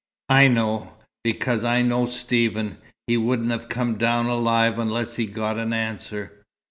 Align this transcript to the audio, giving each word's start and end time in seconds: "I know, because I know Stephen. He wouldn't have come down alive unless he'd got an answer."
"I 0.29 0.47
know, 0.47 0.93
because 1.23 1.63
I 1.63 1.83
know 1.83 2.07
Stephen. 2.07 2.79
He 3.05 3.17
wouldn't 3.17 3.51
have 3.51 3.69
come 3.69 3.99
down 3.99 4.25
alive 4.25 4.79
unless 4.79 5.17
he'd 5.17 5.35
got 5.35 5.59
an 5.59 5.73
answer." 5.73 6.41